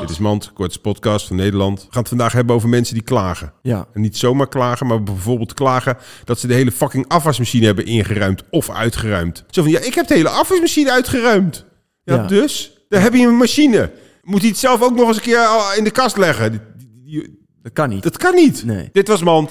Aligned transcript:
Dit 0.00 0.10
is 0.10 0.18
Mand, 0.18 0.52
kortste 0.52 0.80
podcast 0.80 1.26
van 1.26 1.36
Nederland. 1.36 1.78
We 1.80 1.86
gaan 1.90 2.00
het 2.00 2.08
vandaag 2.08 2.32
hebben 2.32 2.54
over 2.54 2.68
mensen 2.68 2.94
die 2.94 3.02
klagen. 3.02 3.52
Ja. 3.62 3.86
En 3.92 4.00
niet 4.00 4.16
zomaar 4.16 4.48
klagen, 4.48 4.86
maar 4.86 5.02
bijvoorbeeld 5.02 5.54
klagen 5.54 5.96
dat 6.24 6.40
ze 6.40 6.46
de 6.46 6.54
hele 6.54 6.72
fucking 6.72 7.08
afwasmachine 7.08 7.66
hebben 7.66 7.86
ingeruimd 7.86 8.42
of 8.50 8.70
uitgeruimd. 8.70 9.44
Zo 9.50 9.62
van, 9.62 9.70
ja, 9.70 9.80
ik 9.80 9.94
heb 9.94 10.06
de 10.06 10.14
hele 10.14 10.28
afwasmachine 10.28 10.92
uitgeruimd. 10.92 11.64
Ja, 12.04 12.14
Ja. 12.14 12.26
dus? 12.26 12.78
Daar 12.88 13.02
heb 13.02 13.14
je 13.14 13.26
een 13.26 13.36
machine. 13.36 13.90
Moet 14.22 14.40
hij 14.40 14.48
het 14.50 14.58
zelf 14.58 14.82
ook 14.82 14.94
nog 14.96 15.06
eens 15.08 15.16
een 15.16 15.22
keer 15.22 15.46
in 15.76 15.84
de 15.84 15.90
kast 15.90 16.16
leggen? 16.16 16.62
Dat 17.62 17.72
kan 17.72 17.88
niet. 17.88 18.02
Dat 18.02 18.16
kan 18.16 18.34
niet. 18.34 18.64
Nee. 18.64 18.88
Dit 18.92 19.08
was 19.08 19.22
Mand. 19.22 19.50